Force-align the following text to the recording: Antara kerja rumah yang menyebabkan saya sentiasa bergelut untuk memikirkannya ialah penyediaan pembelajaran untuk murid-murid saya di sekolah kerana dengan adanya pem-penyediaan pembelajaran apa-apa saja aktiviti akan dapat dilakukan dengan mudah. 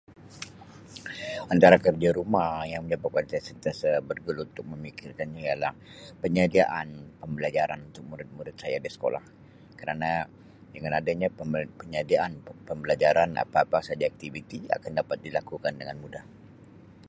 Antara 1.53 1.77
kerja 1.85 2.09
rumah 2.17 2.55
yang 2.71 2.81
menyebabkan 2.89 3.25
saya 3.29 3.43
sentiasa 3.49 3.89
bergelut 4.07 4.47
untuk 4.51 4.65
memikirkannya 4.73 5.41
ialah 5.47 5.73
penyediaan 6.21 6.89
pembelajaran 7.21 7.79
untuk 7.87 8.03
murid-murid 8.09 8.55
saya 8.61 8.77
di 8.85 8.89
sekolah 8.95 9.21
kerana 9.79 10.11
dengan 10.73 10.91
adanya 10.99 11.27
pem-penyediaan 11.37 12.33
pembelajaran 12.67 13.29
apa-apa 13.45 13.79
saja 13.87 14.05
aktiviti 14.11 14.57
akan 14.75 14.91
dapat 15.05 15.17
dilakukan 15.25 15.73
dengan 15.79 15.97
mudah. 16.03 16.25